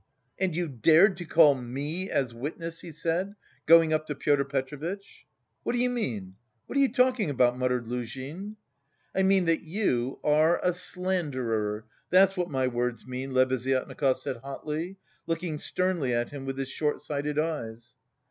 [0.39, 3.35] "And you dared to call me as witness?" he said,
[3.67, 5.27] going up to Pyotr Petrovitch.
[5.61, 6.37] "What do you mean?
[6.65, 8.55] What are you talking about?" muttered Luzhin.
[9.13, 10.17] "I mean that you...
[10.23, 16.45] are a slanderer, that's what my words mean!" Lebeziatnikov said hotly, looking sternly at him
[16.47, 17.95] with his short sighted eyes.